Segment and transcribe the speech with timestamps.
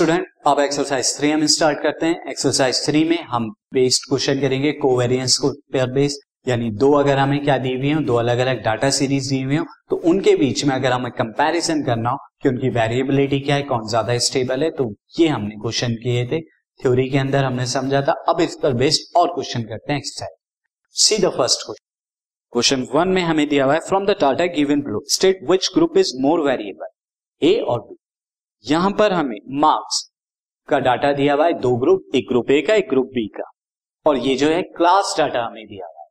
[0.00, 4.70] Student अब exercise three हम start करते हैं। एक्सरसाइज थ्री में हम बेस्ड क्वेश्चन करेंगे
[4.74, 8.62] कोवेरियंस को पेयर बेस्ड यानी दो अगर हमें क्या दी हुई हो, दो अलग अलग
[8.64, 12.48] डाटा सीरीज़ दी हुई हो तो उनके बीच में अगर हमें कंपैरिजन करना हो कि
[12.48, 16.40] उनकी वेरिएबिलिटी क्या है, कौन ज़्यादा स्टेबल है तो ये हमने क्वेश्चन किए थे।
[16.80, 21.00] थ्योरी के अंदर हमने समझा था। अब इस पर बेस्ड और क्वेश्चन करते हैं exercise
[21.04, 21.84] C the first question
[22.52, 25.98] question one में हमें दिया हुआ है from the data given below state which group
[25.98, 27.96] is more variable A और बी
[28.64, 30.02] यहाँ पर हमें मार्क्स
[30.68, 33.50] का डाटा दिया हुआ है, दो ग्रुप एक ग्रुप ए का, एक ग्रुप बी का।
[34.06, 36.08] और ये जो है क्लास डाटा हमें दिया हुआ है।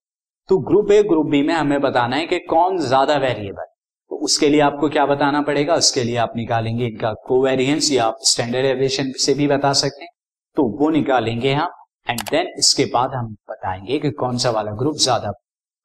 [0.49, 3.66] तो ग्रुप ए ग्रुप बी में हमें बताना है कि कौन ज़्यादा वेरिएबल
[4.12, 5.75] तो उसके लिए आपको क्या बताना पड़ेगा?
[5.75, 10.11] उसके लिए आप निकालेंगे इनका कोवेरियंस या आप स्टैंडर्ड एविएशन से भी बता सकते हैं।
[10.58, 11.70] तो वो निकालेंगे हम
[12.08, 15.31] एंड देन इसके बाद हम बताएँगे कि कौन सा वाला ग्रुप ज़्यादा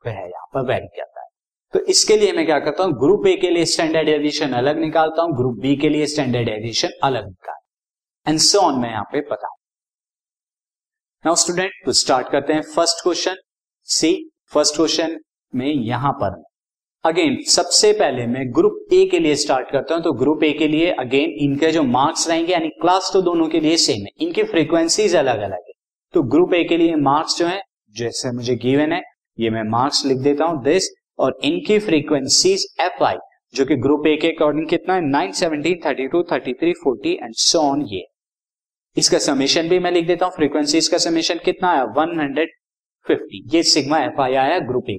[0.04, 0.86] है, यहाँ पर वेरी
[1.74, 2.92] तो इसके लिए मैं क्या करता हूँ?
[2.94, 6.90] ग्रुप ए के लिए स्टैंडर्ड एविएशन अलग निकालता हूँ ग्रुप बी के लिए स्टैंडर्ड एविएशन
[7.04, 9.56] अलग निकाल एंड सो ऑन मैं यहाँ पे बताऊँ।
[11.24, 13.36] नाउ स्टूडेंट तो स्टार्ट करते हैं first question
[13.88, 14.12] C
[14.52, 15.18] first question
[15.52, 16.42] में यहाँ पर
[17.04, 20.68] अगेन सबसे पहले मैं ग्रुप ए के लिए स्टार्ट करता हूँ तो ग्रुप ए के
[20.68, 24.42] लिए अगेन इनके जो मार्क्स रहेंगे, यानी क्लास तो दोनों के लिए सेम है। इनकी
[24.44, 25.72] फ्रीक्वेंसीज अलग अलग है।
[26.14, 27.60] तो ग्रुप ए के लिए मार्क्स जो है,
[27.94, 29.00] जैसे मुझे गिवन है,
[29.38, 33.16] ये मैं मार्क्स लिख देता हूँ। दिस और इनकी फ्रीक्वेंसीज एफ़ आई
[33.54, 35.00] जो कि ग्रुप ए के अकॉर्डिंग कितना है?
[35.02, 38.04] Nine seventeen thirty two thirty three forty and so on ये।
[38.96, 41.84] इसका समीशन भी मैं लिख देता हूँ। फ्रीक्वेंसीज का समीशन कितना आया?
[41.96, 42.50] वन हंड्रेड
[43.06, 44.98] फिफ्टी ये सिग्मा एफ़ आई आया ग्रुप ए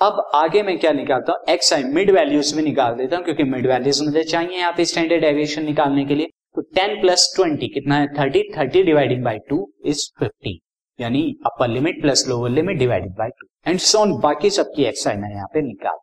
[0.00, 1.54] अब आगे मैं क्या निकालता हूँ?
[1.54, 4.84] एक्स आई मिड वैल्यूज़ भी निकाल देता हूँ, क्योंकि मिड वैल्यूज़ मुझे चाहिए यहाँ पे
[4.84, 8.06] स्टैंडर्ड एविएशन निकालने के लिए। तो टेन प्लस ट्वेंटी कितना है?
[8.18, 10.60] Thirty thirty dividing by two is fifty
[10.98, 15.32] यानी upper limit plus lower limit divided by two and so on बाकी सबकी एक्साइन है
[15.34, 15.98] यहाँ पे निकाल।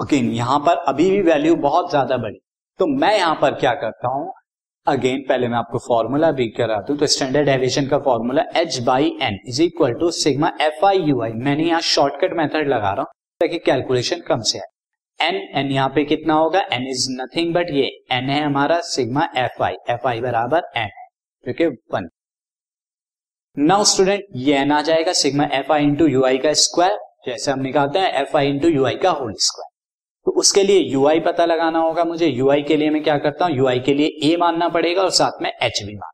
[0.00, 2.38] Okay, यहाँ पर अभी भी वैल्यू बहुत ज़्यादा बड़ी।
[2.80, 4.32] तो मैं यहाँ पर क्या करता हूँ?
[4.86, 9.12] अगेन पहले मैं आपको फॉर्मूला भी करा दू तो स्टैंडर्ड एविएशन का formula H by
[9.22, 13.00] N is equal to sigma f i u i मैंने यहाँ शॉर्टकट मेथड लगा रहा
[13.00, 16.60] हूँ ताकि कैलकुलेशन कम से आए। एन एन यहाँ पे कितना होगा?
[16.72, 20.90] एन इज़ नथिंग बट ये। एन है हमारा sigma f i f i बराबर एन
[20.90, 21.06] है।
[21.46, 22.08] जो कि वन
[23.56, 27.50] नाउ स्टूडेंट ये एन आ जाएगा sigma f i into u i का स्क्वायर जैसे
[27.50, 29.68] हम निकालते हैं f i into u i का होल स्क्वायर
[30.26, 33.16] तो उसके लिए यू आई पता लगाना होगा मुझे। यू आई के लिए मैं क्या
[33.18, 33.56] करता हूँ?
[33.56, 36.10] यू आई के लिए ए मानना पड़ेगा और साथ में एच भी मान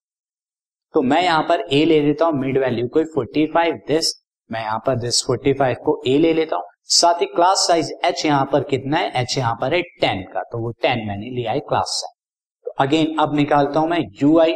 [0.94, 4.12] तो मैं यहाँ पर ए ले लेता हूँ। मिड वैल्यू को 45 दिस
[4.50, 8.24] मैं यहाँ पर दिस 45 को ए ले लेता हूँ। साथ ही क्लास साइज़ एच
[8.26, 9.12] यहाँ पर कितना है?
[9.22, 12.82] एच यहाँ पर है टेन का। तो वो टेन मैंने लिया है क्लास साइज़ तो
[12.84, 14.54] अगेन अब निकालता हूँ मैं यू आई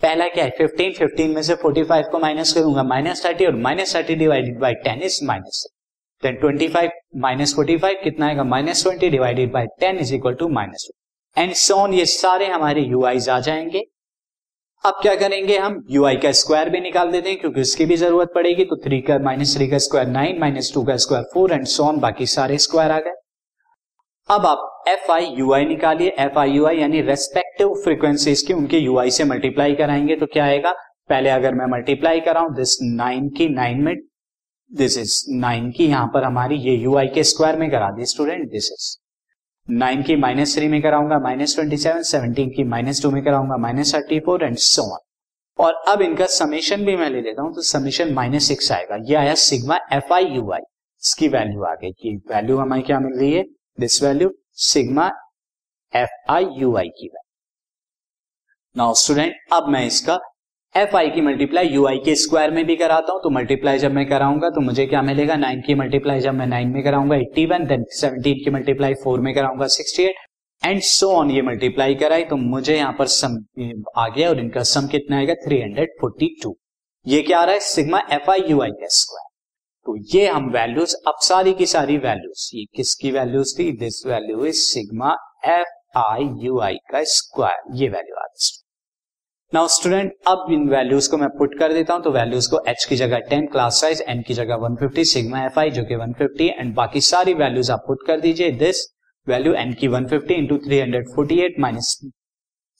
[0.00, 0.50] पहला क्या है?
[0.50, 4.58] फिफ्टीन फिफ्टीन में से फोर्टी फाइव को माइनस करूँगा। माइनस थर्टी और minus thirty divided
[4.60, 5.64] by ten is minus
[6.22, 6.90] then twenty five
[7.20, 10.88] minus forty five कितना आएगा minus twenty divided by ten is equal to minus
[11.36, 13.82] and so on ये सारे हमारे यू आ जाएँगे।
[14.84, 15.82] अब क्या करेंगे हम?
[15.90, 19.00] यू आई का स्क्वायर भी निकाल देते हैं, क्योंकि उसकी भी ज़रूरत पड़ेगी। तो थ्री
[19.00, 22.58] का माइनस थ्री का स्क्वायर नाइन माइनस टू का square four and so on बाकी सारे
[22.58, 23.14] स्क्वायर आ गए।
[24.30, 28.52] अब आप एफ़ आई यू आई निकालिए। एफ़ आई यू आई यानी रेस्पेक्टिव फ्रीक्वेंसीज की
[28.52, 30.72] उनके यू आई से मल्टीप्लाई कराएँगे तो क्या आएगा?
[31.10, 33.94] पहले अगर मैं मल्टीप्लाई कराऊं दिस नाइन की नाइन में
[34.70, 38.06] दिस इज़ नाइन की यहाँ पर हमारी ये यू आई के स्क्वायर में करा दी
[38.06, 38.86] स्टूडेंट दिस इज़
[39.68, 43.56] नाइन की माइनस थ्री में कराऊँगा माइनस ट्वेंटी सेवन सेवनटीन की माइनस टू में कराऊँगा
[43.56, 44.98] minus thirty four and so on
[45.58, 49.14] और अब इनका समीशन भी मैं ले लेता हूँ तो समीशन माइनस सिक्स आएगा। ये
[49.14, 50.60] आया sigma f i u i
[51.02, 53.44] इसकी वैल्यू आ गई। वैल्यू हमारी क्या मिल रही है?
[53.80, 55.10] This value sigma
[55.96, 60.18] f i u i की वैल्यू नाउ स्टूडेंट अब मैं इसका
[60.76, 63.92] एफ़ आई की मल्टीप्लाई यू आई के स्क्वायर में भी कराता हूँ तो मल्टीप्लाई जब
[63.92, 65.36] मैं कराऊँगा तो मुझे क्या मिलेगा?
[65.36, 69.20] नाइन की मल्टीप्लाई जब मैं नाइन में कराऊँगा एट्टी वन देन सेवनटीन की मल्टीप्लाई फोर
[69.20, 70.14] में कराऊँगा sixty eight
[70.62, 73.36] and so on ये मल्टीप्लाई कराई तो मुझे यहाँ पर सम
[73.96, 75.34] आ गया, और इनका सम कितना आएगा?
[75.34, 76.56] थ्री हंड्रेड फोर्टी टू
[77.06, 77.60] ये क्या आ रहा है?
[77.60, 79.33] Sigma f i u i का स्क्वायर
[79.86, 83.70] तो ये हम वैल्यूज़ अब सारी की सारी वैल्यूज़ ये किसकी वैल्यूज़ थी?
[83.72, 85.14] This value is sigma
[85.44, 88.60] f i u i का स्क्वायर ये वैल्यू आ रही
[89.54, 92.84] नाउ स्टूडेंट अब इन वैल्यूज़ को मैं पुट कर देता हूँ तो वैल्यूज़ को एच
[92.84, 96.48] की जगह 10 क्लास साइज़ एन की जगह 150 सिग्मा एफ़ आई जो कि 150
[96.58, 98.84] एंड बाकी सारी वैल्यूज़ आप पुट कर दीजिए। दिस
[99.28, 101.96] वैल्यू एन की 150 fifty into three hundred forty eight minus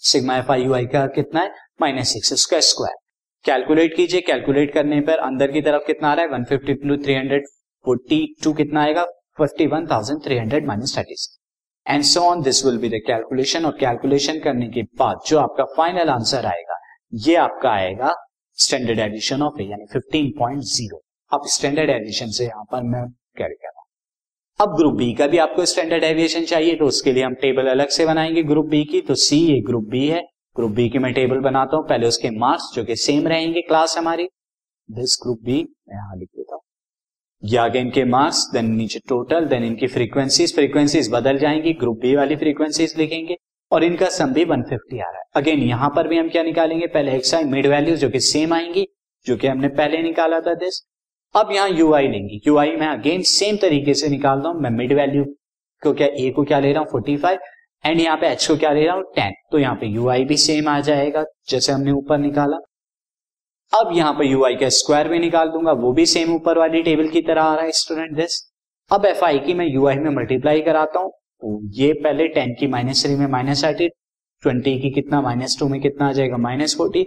[0.03, 1.53] sigma f i u i का कितना है?
[1.81, 3.04] माइनस सिक्स उसका स्क्वायर
[3.45, 6.31] कैलकुलेट कीजिए कैलकुलेट करने पर अंदर की तरफ़ कितना आ रहा है?
[6.31, 7.47] One fifty two three hundred
[7.85, 9.05] forty two कितना आएगा?
[9.39, 11.17] Fifty one thousand three hundred minus thirty
[11.87, 15.65] and so on this will be the calculation और कैलकुलेशन करने के बाद जो आपका
[15.77, 16.79] फाइनल आंसर आएगा,
[17.13, 18.15] ये आपका आएगा
[18.59, 21.03] स्टैंडर्ड एडिशन ऑफ़ ए यानी फिफ्टीन पॉइंट ज़ीरो
[21.33, 23.07] अब स्टैंडर्ड एडिशन से यहाँ पर मैं
[23.39, 23.87] कैरी कर रहा हूँ?
[24.61, 27.89] अब ग्रुप बी का भी आपको स्टैंडर्ड एविएशन चाहिए तो उसके लिए हम टेबल अलग
[27.89, 30.23] से बनाएँगे ग्रुप बी की तो सी ये ग्रुप बी है।
[30.57, 33.97] ग्रुप बी की मैं टेबल बनाता हूँ। पहले उसके मार्क्स जो कि सेम रहेंगे क्लास
[33.99, 34.29] हमारी।
[34.89, 36.63] दिस ग्रुप बी मैं यहाँ लिख देता हूँ।
[37.43, 42.15] ये आगे इनके मार्क्स देन नीचे टोटल देन इनकी फ्रीक्वेंसीज फ्रीक्वेंसीज बदल जाएँगी। ग्रुप बी
[42.17, 43.37] वाली फ्रीक्वेंसीज लिखेंगे।
[43.73, 46.87] और इनका सम भी 150 आ रहा है। अगेन यहाँ पर भी हम क्या निकालेंगे?
[46.87, 48.87] पहले एक्स आई मिड वैल्यू जो कि सेम आएँगी,
[49.27, 50.81] जो कि हमने पहले निकाला था दिस
[51.35, 54.61] अब यहाँ यू आई लेंगे। यू आई मैं अगेन सेम तरीके से निकाल रहा हूँ।
[54.63, 55.25] मैं मिड वैल्यू
[55.83, 56.89] को क्या ए को क्या ले रहा हूँ?
[56.91, 57.39] फोर्टी फाइव
[57.85, 59.03] एंड यहाँ पे एच को क्या ले रहा हूँ?
[59.15, 62.57] टेन तो यहाँ पे यू आई भी सेम आ जाएगा, जैसे हमने ऊपर निकाला।
[63.73, 67.09] अब यहाँ पे यू का स्क्वायर भी निकाल दूँगा, वो भी सेम ऊपर वाली टेबल
[67.09, 68.41] की तरह आ रहा है स्टूडेंट दिस
[68.91, 72.55] अब एफ़ आई की मैं यू आई में मल्टीप्लाई कराता हूँ। तो ये पहले टेन
[72.61, 73.89] की माइनस थ्री में माइनस थर्टी
[74.43, 76.37] ट्वेंटी की कितना माइनस टू में कितना आ जाएगा?
[76.39, 77.07] Minus forty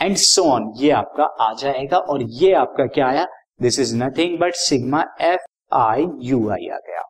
[0.00, 3.26] and so on ये आपका आ जाएगा और ये आपका क्या आया?
[3.60, 5.46] This is nothing but sigma f
[5.76, 7.02] i u i आ गया।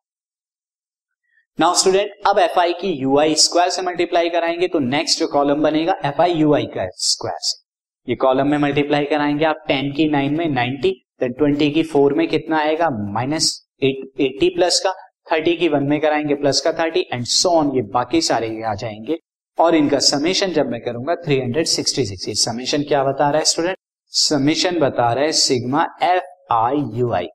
[1.61, 5.27] नाउ स्टूडेंट अब एफ़ आई की यू आई स्क्वायर से मल्टीप्लाई कराएँगे तो नेक्स्ट जो
[5.27, 9.65] कॉलम बनेगा एफ़ आई यू आई का स्क्वायर से। ये कॉलम में मल्टीप्लाई कराएँगे आप
[9.69, 10.91] टेन की नाइन में नाइनटी
[11.21, 12.91] देन ट्वेंटी की फोर में कितना आएगा?
[12.91, 14.93] माइनस एट्टी प्लस का
[15.33, 18.75] थर्टी की वन में कराएँगे प्लस का थर्टी एंड सो ऑन ये बाकी सारे आ
[18.75, 19.19] जाएँगे।
[19.59, 23.39] और इनका समेशन जब मैं करूँगा थ्री हंड्रेड सिक्सटी सिक्स ये समेशन क्या बता रहा
[23.39, 27.27] है स्टूडेंट समेशन बता रहा है sigma f i u i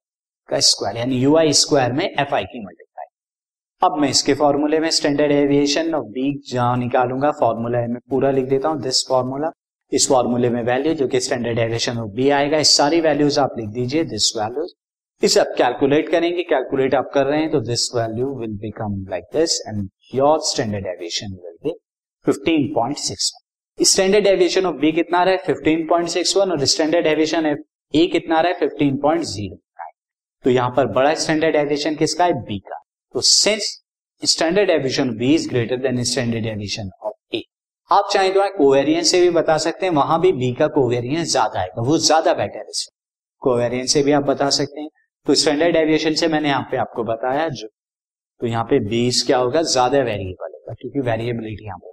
[0.49, 2.92] का स्क्वायर यानी यू आई स्क्वायर में एफ़ आई की मल्टीप्लाई
[3.83, 8.45] अब मैं इसके फॉर्मूले में स्टैंडर्ड एविएशन ऑफ़ बी जहाँ निकालूँगा फॉर्मूला में पूरा लिख
[8.49, 9.49] देता हूँ दिस फॉर्मूला
[9.91, 13.55] इस फॉर्मूले में वैल्यू जो कि स्टैंडर्ड एविएशन ऑफ़ बी आएगा, इस सारी वैल्यूज़ आप
[13.57, 14.71] लिख दीजिए दिस वैल्यूज़
[15.21, 19.23] इसे आप कैलकुलेट करेंगे कैलकुलेट आप कर रहे हैं तो this value will become like
[19.33, 21.73] this and your standard deviation will be
[22.25, 25.55] 15.61 standard deviation of B कितना रहा है?
[25.55, 28.69] 15.61 और स्टैंडर्ड एविएशन ऑफ़ ए कितना रहा है?
[28.69, 29.57] 15.09
[30.45, 32.33] तो यहाँ पर बड़ा स्टैंडर्ड एविएशन किसका है?
[32.33, 32.82] बी का.
[33.13, 33.65] तो since
[34.23, 37.43] standard deviation B is greater than standard deviation of A
[37.89, 41.59] आप चाहे तो कोवेरियंस से भी बता सकते हैं, वहाँ भी बी का कोवेरियंस ज़्यादा
[41.59, 42.85] आएगा वो ज़्यादा बेटर है
[43.41, 44.89] कोवेरियंस से भी आप बता सकते हैं।
[45.27, 47.67] तो स्टैंडर्ड एविएशन से मैंने यहाँ पे आपको बताया जो
[48.41, 51.92] तो यहाँ पे बीस क्या होगा, ज़्यादा वेरिएबल होगा, क्योंकि वेरिएबिलिटी यहाँ पे